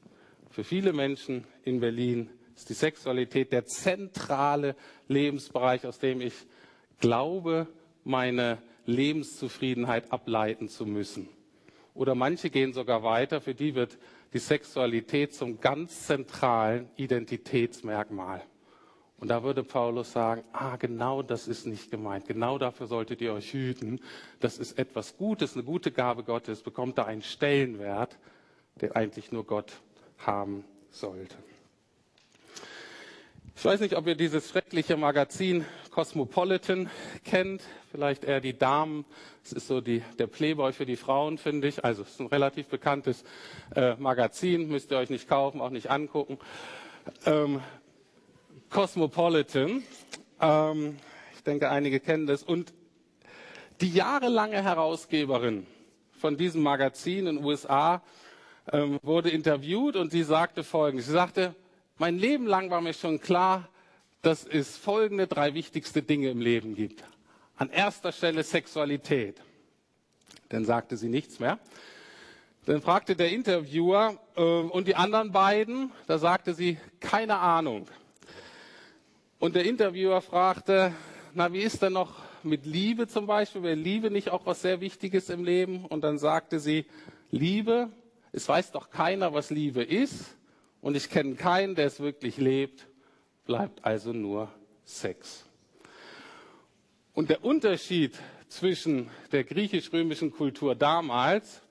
[0.50, 4.76] Für viele Menschen in Berlin ist die Sexualität der zentrale
[5.08, 6.34] Lebensbereich, aus dem ich
[7.00, 7.68] glaube,
[8.04, 11.30] meine Lebenszufriedenheit ableiten zu müssen.
[11.94, 13.98] Oder manche gehen sogar weiter, für die wird
[14.34, 18.42] die Sexualität zum ganz zentralen Identitätsmerkmal.
[19.18, 22.28] Und da würde Paulus sagen, ah, genau das ist nicht gemeint.
[22.28, 24.02] Genau dafür solltet ihr euch hüten.
[24.40, 28.18] Das ist etwas Gutes, eine gute Gabe Gottes, bekommt da einen Stellenwert,
[28.82, 29.72] den eigentlich nur Gott
[30.18, 31.38] haben sollte.
[33.56, 36.90] Ich weiß nicht, ob ihr dieses schreckliche Magazin Cosmopolitan
[37.24, 37.62] kennt.
[37.92, 39.06] Vielleicht eher die Damen.
[39.44, 41.86] Es ist so die, der Playboy für die Frauen, finde ich.
[41.86, 43.24] Also es ist ein relativ bekanntes
[43.76, 44.68] äh, Magazin.
[44.68, 46.40] Müsst ihr euch nicht kaufen, auch nicht angucken.
[47.26, 47.62] Ähm,
[48.70, 49.84] Cosmopolitan.
[50.42, 50.98] Ähm,
[51.36, 52.44] ich denke, einige kennen das.
[52.44, 52.74] Und
[53.82, 55.68] die jahrelange Herausgeberin
[56.18, 58.02] von diesem Magazin in den USA
[58.72, 61.06] ähm, wurde interviewt und sie sagte Folgendes.
[61.06, 61.56] Sie sagte,
[61.98, 63.70] mein Leben lang war mir schon klar,
[64.22, 67.04] dass es folgende drei wichtigste Dinge im Leben gibt.
[67.58, 69.42] An erster Stelle Sexualität.
[70.50, 71.60] Dann sagte sie nichts mehr.
[72.66, 77.88] Dann fragte der Interviewer äh, und die anderen beiden, da sagte sie keine Ahnung.
[79.40, 80.94] Und der Interviewer fragte,
[81.34, 83.64] na, wie ist denn noch mit Liebe zum Beispiel?
[83.64, 85.86] Wäre Liebe nicht auch was sehr Wichtiges im Leben?
[85.86, 86.86] Und dann sagte sie,
[87.30, 87.90] Liebe,
[88.32, 90.38] es weiß doch keiner, was Liebe ist.
[90.84, 92.88] Und ich kenne keinen, der es wirklich lebt.
[93.46, 94.50] Bleibt also nur
[94.84, 95.46] Sex.
[97.14, 98.20] Und der Unterschied
[98.50, 101.62] zwischen der griechisch-römischen Kultur damals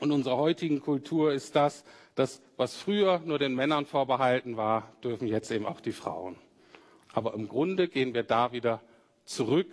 [0.00, 1.84] und unserer heutigen Kultur ist das,
[2.16, 6.34] dass was früher nur den Männern vorbehalten war, dürfen jetzt eben auch die Frauen.
[7.12, 8.82] Aber im Grunde gehen wir da wieder
[9.24, 9.70] zurück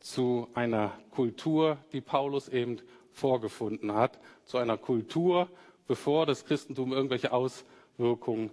[0.00, 2.78] zu einer Kultur, die Paulus eben
[3.10, 5.50] vorgefunden hat, zu einer Kultur,
[5.86, 7.32] bevor das Christentum irgendwelche
[7.98, 8.50] Auswirkungen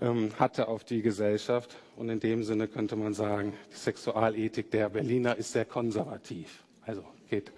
[0.00, 1.76] ähm, hatte auf die Gesellschaft.
[1.96, 6.64] Und in dem Sinne könnte man sagen, die Sexualethik der Berliner ist sehr konservativ.
[6.82, 7.52] Also geht,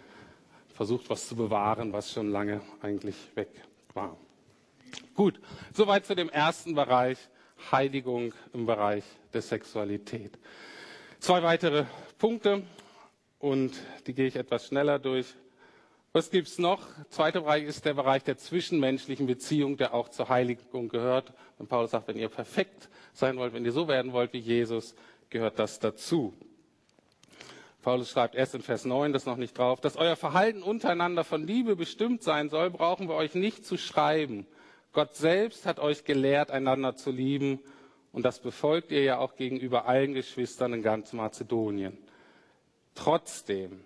[0.75, 3.49] versucht was zu bewahren, was schon lange eigentlich weg
[3.95, 4.17] war.
[5.15, 5.41] Gut,
[5.73, 7.19] soweit zu dem ersten Bereich,
[7.71, 10.39] Heiligung im Bereich der Sexualität.
[11.21, 11.85] Zwei weitere
[12.19, 12.65] Punkte
[13.39, 13.73] und
[14.07, 15.35] die gehe ich etwas schneller durch.
[16.14, 16.83] Was gibt's noch?
[17.09, 21.33] Zweiter Bereich ist der Bereich der zwischenmenschlichen Beziehung, der auch zur Heiligung gehört.
[21.59, 24.94] Und Paulus sagt, wenn ihr perfekt sein wollt, wenn ihr so werden wollt wie Jesus,
[25.31, 26.35] gehört das dazu.
[27.81, 31.46] Paulus schreibt erst in Vers 9, das noch nicht drauf, dass euer Verhalten untereinander von
[31.46, 34.46] Liebe bestimmt sein soll, brauchen wir euch nicht zu schreiben.
[34.92, 37.59] Gott selbst hat euch gelehrt, einander zu lieben
[38.12, 41.96] und das befolgt ihr ja auch gegenüber allen Geschwistern in ganz Mazedonien.
[42.94, 43.81] Trotzdem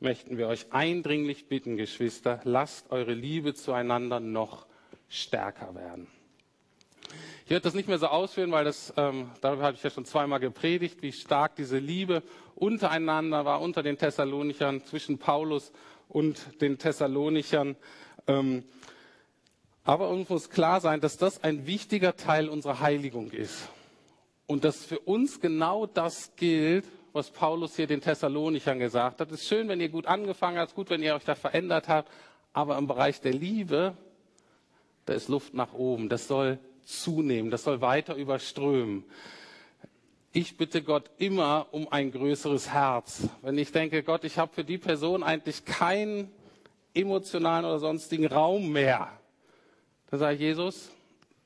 [0.00, 4.66] möchten wir euch eindringlich bitten, Geschwister, lasst eure Liebe zueinander noch
[5.08, 6.06] stärker werden.
[7.44, 10.04] Ich werde das nicht mehr so ausführen, weil das, ähm, darüber habe ich ja schon
[10.04, 12.22] zweimal gepredigt, wie stark diese Liebe
[12.54, 15.72] untereinander war, unter den Thessalonichern, zwischen Paulus
[16.08, 17.76] und den Thessalonichern.
[18.26, 18.64] Ähm,
[19.82, 23.68] aber uns muss klar sein, dass das ein wichtiger Teil unserer Heiligung ist.
[24.46, 29.30] Und dass für uns genau das gilt, was Paulus hier den Thessalonichern gesagt hat.
[29.30, 32.10] Es ist schön, wenn ihr gut angefangen habt, gut, wenn ihr euch da verändert habt.
[32.52, 33.96] Aber im Bereich der Liebe,
[35.06, 36.08] da ist Luft nach oben.
[36.08, 37.50] Das soll zunehmen.
[37.50, 39.04] Das soll weiter überströmen.
[40.32, 43.28] Ich bitte Gott immer um ein größeres Herz.
[43.42, 46.30] Wenn ich denke, Gott, ich habe für die Person eigentlich keinen
[46.94, 49.08] emotionalen oder sonstigen Raum mehr,
[50.10, 50.90] dann sage ich, Jesus,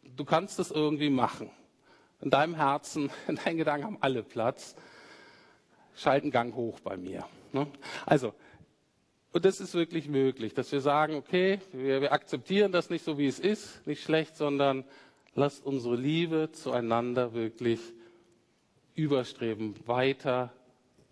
[0.02, 1.50] du kannst es irgendwie machen.
[2.20, 4.74] In deinem Herzen, in deinen Gedanken haben alle Platz.
[5.96, 7.26] Schalten Gang hoch bei mir.
[7.52, 7.66] Ne?
[8.06, 8.34] Also,
[9.32, 13.18] und das ist wirklich möglich, dass wir sagen, okay, wir, wir akzeptieren das nicht so,
[13.18, 14.84] wie es ist, nicht schlecht, sondern
[15.34, 17.80] lasst unsere Liebe zueinander wirklich
[18.94, 20.52] überstreben, weiter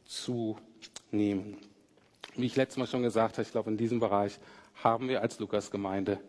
[0.05, 1.57] zunehmen.
[2.37, 4.39] Wie ich letztes Mal schon gesagt habe, ich glaube, in diesem Bereich
[4.83, 6.21] haben wir als Lukas-Gemeinde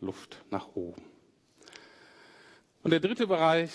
[0.00, 1.02] Luft nach oben.
[2.82, 3.70] Und der dritte Bereich,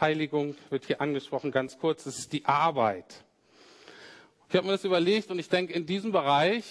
[0.00, 3.24] Heiligung, wird hier angesprochen, ganz kurz, das ist die Arbeit.
[4.48, 6.64] Ich habe mir das überlegt und ich denke, in diesem Bereich,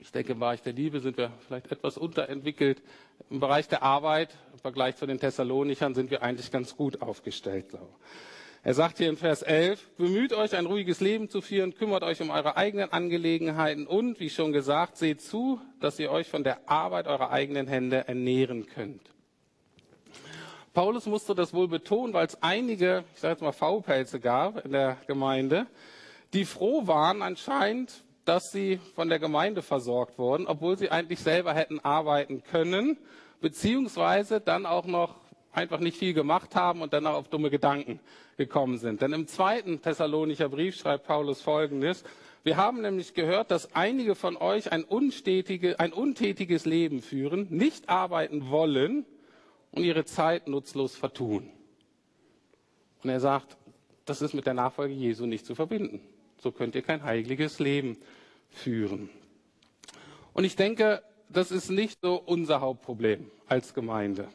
[0.00, 2.82] ich denke, im Bereich der Liebe sind wir vielleicht etwas unterentwickelt.
[3.28, 7.70] Im Bereich der Arbeit, im Vergleich zu den Thessalonichern, sind wir eigentlich ganz gut aufgestellt,
[7.70, 8.36] glaube ich.
[8.66, 12.20] Er sagt hier in Vers 11, bemüht euch, ein ruhiges Leben zu führen, kümmert euch
[12.20, 16.68] um eure eigenen Angelegenheiten und, wie schon gesagt, seht zu, dass ihr euch von der
[16.68, 19.02] Arbeit eurer eigenen Hände ernähren könnt.
[20.76, 24.72] Paulus musste das wohl betonen, weil es einige, ich sage jetzt mal V-Pelze gab in
[24.72, 25.66] der Gemeinde,
[26.34, 31.54] die froh waren anscheinend, dass sie von der Gemeinde versorgt wurden, obwohl sie eigentlich selber
[31.54, 32.98] hätten arbeiten können,
[33.40, 35.14] beziehungsweise dann auch noch
[35.50, 37.98] einfach nicht viel gemacht haben und dann auch auf dumme Gedanken
[38.36, 39.00] gekommen sind.
[39.00, 42.04] Denn im zweiten Thessalonicher Brief schreibt Paulus Folgendes,
[42.44, 48.50] Wir haben nämlich gehört, dass einige von euch ein, ein untätiges Leben führen, nicht arbeiten
[48.50, 49.06] wollen
[49.76, 51.50] und ihre Zeit nutzlos vertun.
[53.02, 53.56] Und er sagt,
[54.04, 56.00] das ist mit der Nachfolge Jesu nicht zu verbinden.
[56.38, 57.98] So könnt ihr kein heiliges Leben
[58.50, 59.10] führen.
[60.32, 64.28] Und ich denke, das ist nicht so unser Hauptproblem als Gemeinde.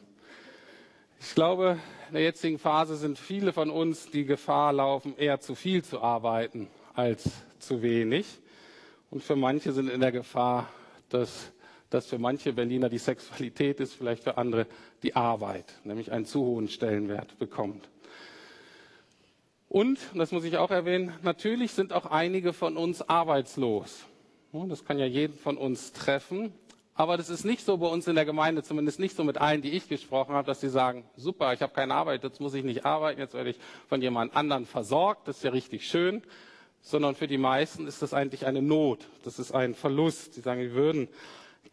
[1.20, 1.78] Ich glaube,
[2.08, 6.00] in der jetzigen Phase sind viele von uns die Gefahr laufen, eher zu viel zu
[6.00, 8.26] arbeiten als zu wenig.
[9.10, 10.68] Und für manche sind in der Gefahr,
[11.08, 11.51] dass,
[11.92, 14.66] dass für manche Berliner die Sexualität ist, vielleicht für andere
[15.02, 17.88] die Arbeit, nämlich einen zu hohen Stellenwert bekommt.
[19.68, 24.06] Und, das muss ich auch erwähnen, natürlich sind auch einige von uns arbeitslos.
[24.52, 26.52] Das kann ja jeden von uns treffen.
[26.94, 29.62] Aber das ist nicht so bei uns in der Gemeinde, zumindest nicht so mit allen,
[29.62, 32.64] die ich gesprochen habe, dass sie sagen, super, ich habe keine Arbeit, jetzt muss ich
[32.64, 36.22] nicht arbeiten, jetzt werde ich von jemand anderen versorgt, das ist ja richtig schön.
[36.82, 40.34] Sondern für die meisten ist das eigentlich eine Not, das ist ein Verlust.
[40.34, 41.08] Sie sagen, sie würden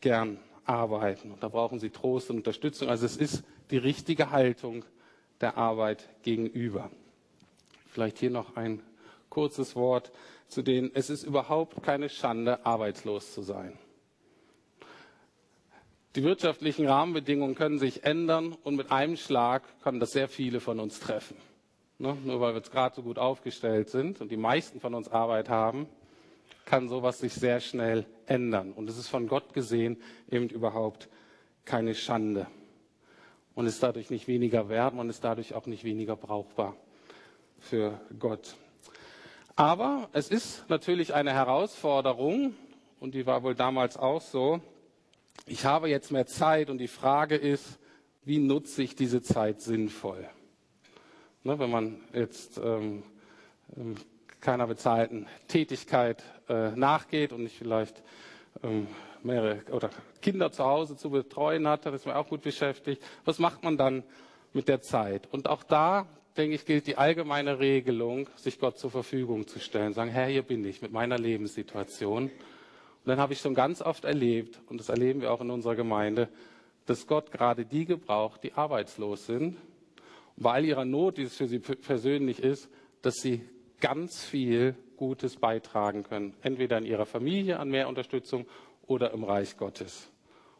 [0.01, 2.89] gern arbeiten und da brauchen sie Trost und Unterstützung.
[2.89, 4.85] Also es ist die richtige Haltung
[5.41, 6.91] der Arbeit gegenüber.
[7.87, 8.81] Vielleicht hier noch ein
[9.29, 10.11] kurzes Wort
[10.47, 10.91] zu denen.
[10.93, 13.77] Es ist überhaupt keine Schande, arbeitslos zu sein.
[16.15, 20.79] Die wirtschaftlichen Rahmenbedingungen können sich ändern und mit einem Schlag können das sehr viele von
[20.79, 21.37] uns treffen.
[21.99, 22.17] Ne?
[22.23, 25.49] Nur weil wir jetzt gerade so gut aufgestellt sind und die meisten von uns Arbeit
[25.49, 25.87] haben,
[26.65, 28.73] kann sowas sich sehr schnell ändern.
[28.73, 29.97] Und es ist von Gott gesehen
[30.29, 31.09] eben überhaupt
[31.65, 32.47] keine Schande.
[33.55, 36.75] Und ist dadurch nicht weniger wert, man ist dadurch auch nicht weniger brauchbar
[37.59, 38.55] für Gott.
[39.55, 42.55] Aber es ist natürlich eine Herausforderung,
[42.99, 44.61] und die war wohl damals auch so,
[45.45, 47.79] ich habe jetzt mehr Zeit und die Frage ist,
[48.23, 50.29] wie nutze ich diese Zeit sinnvoll?
[51.43, 53.03] Ne, wenn man jetzt ähm,
[53.75, 53.95] ähm,
[54.41, 58.01] keiner bezahlten Tätigkeit äh, nachgeht und nicht vielleicht
[58.63, 58.87] ähm,
[59.23, 59.89] mehrere oder
[60.21, 63.03] Kinder zu Hause zu betreuen hat, dann ist man auch gut beschäftigt.
[63.25, 64.03] Was macht man dann
[64.53, 65.27] mit der Zeit?
[65.31, 66.05] Und auch da,
[66.37, 69.93] denke ich, gilt die allgemeine Regelung, sich Gott zur Verfügung zu stellen.
[69.93, 72.23] Sagen, Herr, hier bin ich mit meiner Lebenssituation.
[72.25, 72.31] Und
[73.05, 76.29] dann habe ich schon ganz oft erlebt, und das erleben wir auch in unserer Gemeinde,
[76.85, 79.57] dass Gott gerade die gebraucht, die arbeitslos sind,
[80.37, 82.69] bei all ihrer Not, die es für sie persönlich ist,
[83.01, 83.41] dass sie
[83.79, 86.33] ganz viel Gutes beitragen können.
[86.41, 88.45] Entweder in ihrer Familie an mehr Unterstützung
[88.85, 90.09] oder im Reich Gottes.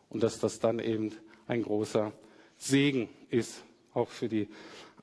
[0.10, 1.12] Und dass das dann eben
[1.47, 2.13] ein großer
[2.58, 4.47] Segen ist, auch für die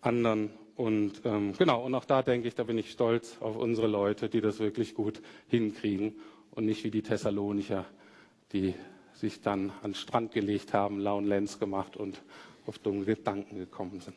[0.00, 0.50] anderen.
[0.76, 4.28] Und ähm, genau, und auch da denke ich, da bin ich stolz auf unsere Leute,
[4.28, 6.16] die das wirklich gut hinkriegen
[6.50, 7.84] und nicht wie die Thessalonicher,
[8.52, 8.74] die
[9.14, 12.22] sich dann an den Strand gelegt haben, lauen Lenz gemacht und
[12.66, 14.16] auf dumme Gedanken gekommen sind.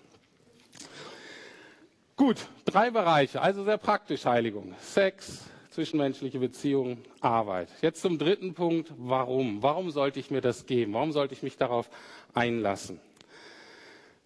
[2.19, 4.75] Gut, drei Bereiche, also sehr praktisch Heiligung.
[4.82, 7.69] Sex, zwischenmenschliche Beziehungen, Arbeit.
[7.82, 9.63] Jetzt zum dritten Punkt, warum?
[9.63, 10.95] Warum sollte ich mir das geben?
[10.95, 11.89] Warum sollte ich mich darauf
[12.34, 12.99] einlassen?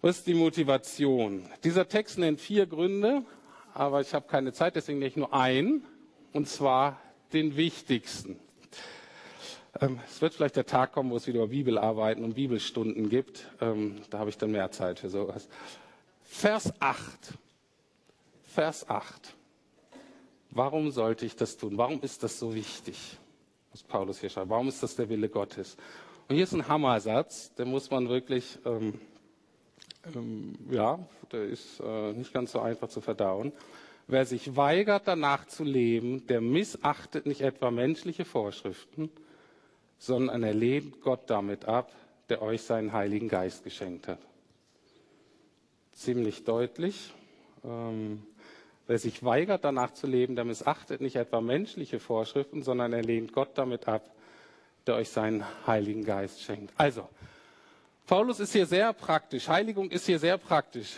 [0.02, 1.48] Was ist die Motivation?
[1.62, 3.22] Dieser Text nennt vier Gründe,
[3.74, 5.84] aber ich habe keine Zeit, deswegen nenne ich nur einen,
[6.32, 7.00] und zwar
[7.32, 8.40] den wichtigsten.
[9.80, 13.46] Ähm, es wird vielleicht der Tag kommen, wo es wieder Bibelarbeiten und Bibelstunden gibt.
[13.60, 15.48] Ähm, da habe ich dann mehr Zeit für sowas.
[16.24, 17.38] Vers 8.
[18.54, 19.34] Vers 8.
[20.50, 21.76] Warum sollte ich das tun?
[21.76, 23.18] Warum ist das so wichtig,
[23.72, 24.48] was Paulus hier schreibt?
[24.48, 25.76] Warum ist das der Wille Gottes?
[26.28, 29.00] Und hier ist ein Hammersatz, den muss man wirklich, ähm,
[30.14, 31.00] ähm, ja,
[31.32, 33.50] der ist äh, nicht ganz so einfach zu verdauen.
[34.06, 39.10] Wer sich weigert, danach zu leben, der missachtet nicht etwa menschliche Vorschriften,
[39.98, 41.90] sondern er lehnt Gott damit ab,
[42.28, 44.20] der euch seinen Heiligen Geist geschenkt hat.
[45.92, 47.12] Ziemlich deutlich.
[47.64, 48.22] Ähm,
[48.86, 53.32] wer sich weigert, danach zu leben, der missachtet nicht etwa menschliche Vorschriften, sondern er lehnt
[53.32, 54.02] Gott damit ab,
[54.86, 56.72] der euch seinen Heiligen Geist schenkt.
[56.76, 57.08] Also,
[58.06, 59.48] Paulus ist hier sehr praktisch.
[59.48, 60.92] Heiligung ist hier sehr praktisch.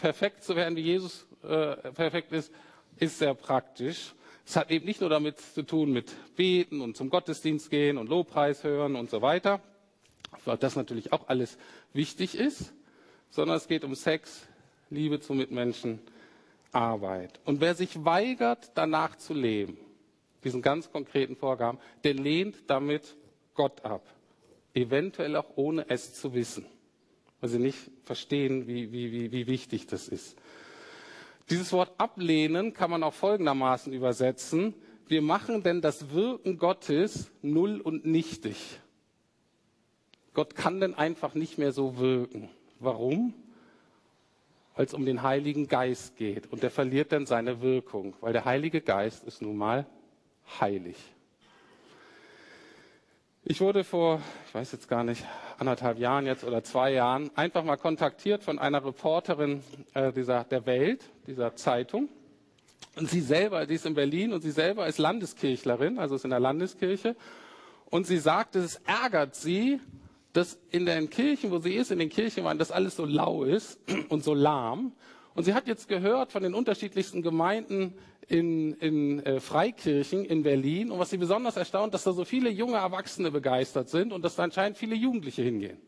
[0.00, 2.52] Perfekt zu werden, wie Jesus äh, perfekt ist,
[2.98, 4.14] ist sehr praktisch.
[4.44, 8.08] Es hat eben nicht nur damit zu tun mit Beten und zum Gottesdienst gehen und
[8.08, 9.60] Lobpreis hören und so weiter,
[10.44, 11.56] weil das natürlich auch alles
[11.92, 12.72] wichtig ist,
[13.30, 14.48] sondern es geht um Sex,
[14.90, 16.00] Liebe zu Mitmenschen,
[16.72, 17.40] Arbeit.
[17.44, 19.76] Und wer sich weigert, danach zu leben,
[20.44, 23.16] diesen ganz konkreten Vorgaben, der lehnt damit
[23.54, 24.02] Gott ab.
[24.74, 26.64] Eventuell auch ohne es zu wissen,
[27.40, 30.36] weil sie nicht verstehen, wie, wie, wie, wie wichtig das ist.
[31.50, 34.74] Dieses Wort ablehnen kann man auch folgendermaßen übersetzen.
[35.08, 38.78] Wir machen denn das Wirken Gottes null und nichtig.
[40.32, 42.48] Gott kann denn einfach nicht mehr so wirken.
[42.78, 43.34] Warum?
[44.82, 46.50] Es um den Heiligen Geist geht.
[46.50, 49.84] Und der verliert dann seine Wirkung, weil der Heilige Geist ist nun mal
[50.58, 50.96] heilig.
[53.44, 55.26] Ich wurde vor, ich weiß jetzt gar nicht,
[55.58, 59.62] anderthalb Jahren jetzt oder zwei Jahren einfach mal kontaktiert von einer Reporterin
[59.92, 62.08] äh, dieser, der Welt, dieser Zeitung.
[62.96, 66.30] Und sie selber, die ist in Berlin und sie selber ist Landeskirchlerin, also ist in
[66.30, 67.16] der Landeskirche.
[67.90, 69.78] Und sie sagte, es ärgert sie,
[70.32, 73.78] dass in den Kirchen, wo sie ist, in den Kirchen, das alles so lau ist
[74.08, 74.92] und so lahm.
[75.34, 77.94] Und sie hat jetzt gehört von den unterschiedlichsten Gemeinden
[78.28, 80.90] in, in äh, Freikirchen in Berlin.
[80.90, 84.36] Und was sie besonders erstaunt, dass da so viele junge Erwachsene begeistert sind und dass
[84.36, 85.78] da anscheinend viele Jugendliche hingehen.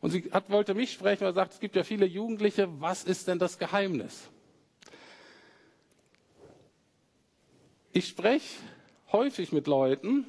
[0.00, 2.68] Und sie hat, wollte mich sprechen und sagt, es gibt ja viele Jugendliche.
[2.80, 4.30] Was ist denn das Geheimnis?
[7.92, 8.46] Ich spreche
[9.12, 10.26] häufig mit Leuten,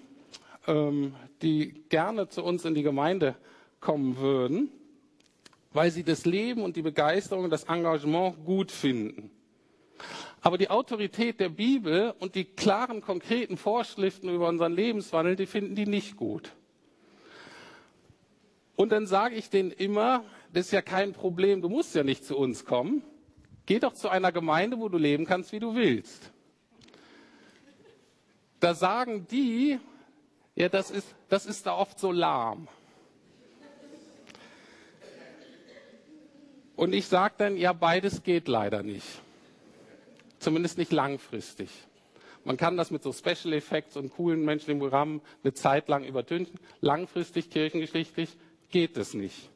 [0.66, 3.36] ähm, die gerne zu uns in die Gemeinde
[3.80, 4.70] kommen würden,
[5.72, 9.32] weil sie das Leben und die Begeisterung, das Engagement gut finden.
[10.42, 15.76] Aber die Autorität der Bibel und die klaren, konkreten Vorschriften über unseren Lebenswandel, die finden
[15.76, 16.52] die nicht gut.
[18.76, 20.24] Und dann sage ich denen immer,
[20.54, 23.04] das ist ja kein Problem, du musst ja nicht zu uns kommen.
[23.66, 26.32] Geh doch zu einer Gemeinde, wo du leben kannst, wie du willst.
[28.62, 29.80] Da sagen die,
[30.56, 32.68] ja, das ist, das ist da oft so lahm.
[36.76, 39.06] Und ich sage dann, ja, beides geht leider nicht.
[40.40, 41.70] Zumindest nicht langfristig.
[42.46, 46.58] Man kann das mit so Special Effects und coolen menschlichen Programmen eine Zeit lang übertünchen.
[46.80, 48.38] Langfristig, kirchengeschichtlich,
[48.70, 49.50] geht es nicht.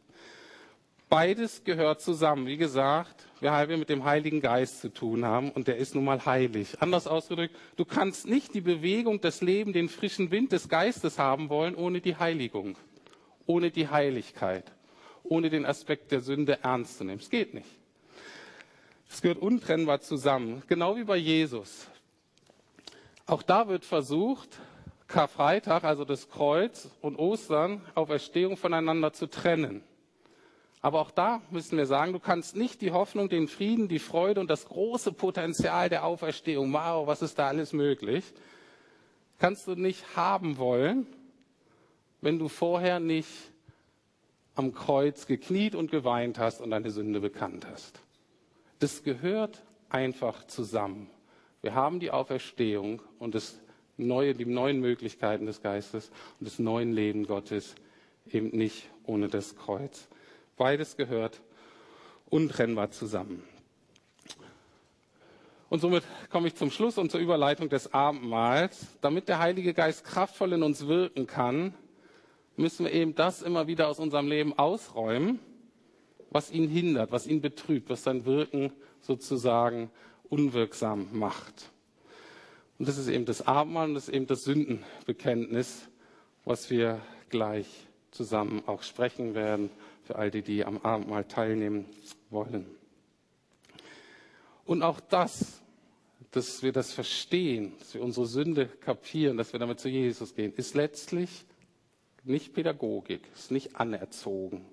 [1.13, 2.47] Beides gehört zusammen.
[2.47, 6.05] Wie gesagt, wir haben mit dem Heiligen Geist zu tun haben und der ist nun
[6.05, 6.77] mal heilig.
[6.79, 11.49] Anders ausgedrückt, du kannst nicht die Bewegung, das Leben, den frischen Wind des Geistes haben
[11.49, 12.77] wollen ohne die Heiligung,
[13.45, 14.71] ohne die Heiligkeit,
[15.21, 17.19] ohne den Aspekt der Sünde ernst zu nehmen.
[17.21, 17.69] Es geht nicht.
[19.07, 21.89] Es gehört untrennbar zusammen, genau wie bei Jesus.
[23.27, 24.49] Auch da wird versucht,
[25.07, 29.83] Karfreitag, also das Kreuz und Ostern, auf Erstehung voneinander zu trennen.
[30.83, 34.41] Aber auch da müssen wir sagen, du kannst nicht die Hoffnung, den Frieden, die Freude
[34.41, 38.25] und das große Potenzial der Auferstehung, wow, was ist da alles möglich,
[39.39, 41.07] kannst du nicht haben wollen,
[42.19, 43.29] wenn du vorher nicht
[44.55, 48.01] am Kreuz gekniet und geweint hast und deine Sünde bekannt hast.
[48.79, 51.09] Das gehört einfach zusammen.
[51.61, 53.57] Wir haben die Auferstehung und das
[53.95, 57.75] neue, die neuen Möglichkeiten des Geistes und des neuen Leben Gottes
[58.29, 60.09] eben nicht ohne das Kreuz.
[60.57, 61.41] Beides gehört
[62.29, 63.43] untrennbar zusammen.
[65.69, 68.87] Und somit komme ich zum Schluss und zur Überleitung des Abendmahls.
[69.01, 71.73] Damit der Heilige Geist kraftvoll in uns wirken kann,
[72.55, 75.39] müssen wir eben das immer wieder aus unserem Leben ausräumen
[76.33, 79.91] was ihn hindert, was ihn betrübt, was sein Wirken sozusagen
[80.29, 81.69] unwirksam macht.
[82.79, 85.87] Und das ist eben das Abendmahl und das ist eben das Sündenbekenntnis,
[86.43, 87.67] was wir gleich
[88.09, 89.69] zusammen auch sprechen werden
[90.03, 91.85] für all die, die am Abendmahl teilnehmen
[92.29, 92.65] wollen.
[94.65, 95.61] Und auch das,
[96.31, 100.53] dass wir das verstehen, dass wir unsere Sünde kapieren, dass wir damit zu Jesus gehen,
[100.55, 101.45] ist letztlich
[102.23, 104.65] nicht Pädagogik, ist nicht anerzogen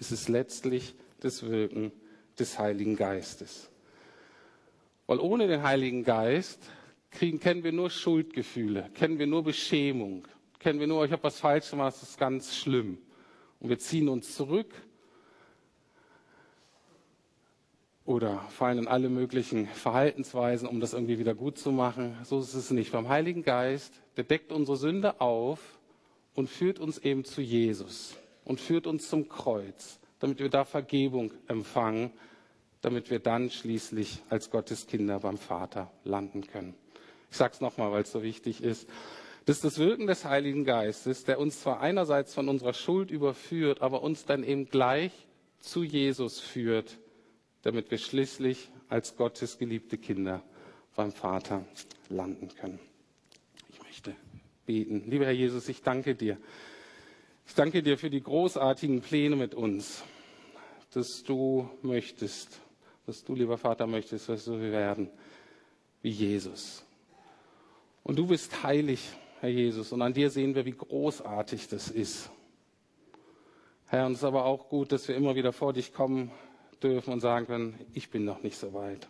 [0.00, 1.92] ist es letztlich das Wirken
[2.38, 3.70] des Heiligen Geistes.
[5.06, 6.58] Weil ohne den Heiligen Geist
[7.10, 10.26] kriegen, kennen wir nur Schuldgefühle, kennen wir nur Beschämung,
[10.58, 12.98] kennen wir nur, ich habe was falsch gemacht, das ist ganz schlimm.
[13.60, 14.74] Und wir ziehen uns zurück
[18.04, 22.16] oder fallen in alle möglichen Verhaltensweisen, um das irgendwie wieder gut zu machen.
[22.24, 22.90] So ist es nicht.
[22.90, 25.78] Beim Heiligen Geist, der deckt unsere Sünde auf
[26.34, 31.32] und führt uns eben zu Jesus und führt uns zum Kreuz, damit wir da Vergebung
[31.46, 32.10] empfangen,
[32.80, 36.74] damit wir dann schließlich als Gottes Kinder beim Vater landen können.
[37.30, 38.88] Ich sage es nochmal, weil es so wichtig ist.
[39.46, 43.80] Das ist das Wirken des Heiligen Geistes, der uns zwar einerseits von unserer Schuld überführt,
[43.82, 45.12] aber uns dann eben gleich
[45.58, 46.98] zu Jesus führt,
[47.62, 50.42] damit wir schließlich als Gottes geliebte Kinder
[50.94, 51.64] beim Vater
[52.08, 52.80] landen können.
[53.72, 54.14] Ich möchte
[54.66, 55.04] beten.
[55.06, 56.38] Lieber Herr Jesus, ich danke dir
[57.50, 60.04] ich danke dir für die großartigen Pläne mit uns,
[60.92, 62.60] dass du möchtest,
[63.06, 65.10] dass du, lieber Vater, möchtest, dass wir werden
[66.00, 66.84] wie Jesus.
[68.04, 69.00] Und du bist heilig,
[69.40, 72.30] Herr Jesus, und an dir sehen wir, wie großartig das ist.
[73.86, 76.30] Herr, und es ist aber auch gut, dass wir immer wieder vor dich kommen
[76.82, 79.08] dürfen und sagen können, ich bin noch nicht so weit.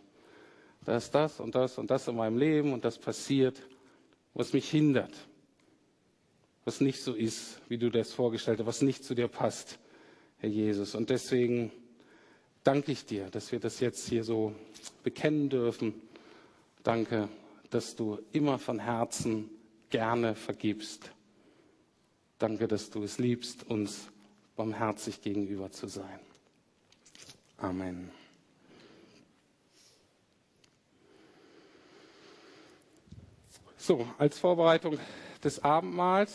[0.85, 3.61] Da ist das und das und das in meinem Leben und das passiert,
[4.33, 5.13] was mich hindert
[6.65, 9.79] was nicht so ist, wie du das vorgestellt hast, was nicht zu dir passt,
[10.39, 10.95] Herr Jesus.
[10.95, 11.73] Und deswegen
[12.65, 14.55] danke ich dir, dass wir das jetzt hier so
[15.03, 15.95] bekennen dürfen.
[16.83, 17.29] Danke,
[17.71, 19.51] dass du immer von Herzen
[19.91, 21.13] gerne vergibst.
[22.39, 24.09] Danke, dass du es liebst, uns
[24.57, 26.21] barmherzig gegenüber zu sein.
[27.59, 28.11] Amen.
[33.77, 34.99] So, als Vorbereitung
[35.43, 36.35] des Abendmahls